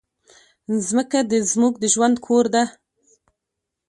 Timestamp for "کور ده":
2.25-2.63